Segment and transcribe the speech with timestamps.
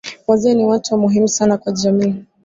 [0.27, 2.15] Wazee ni watu wa muhimu sana kwa jamii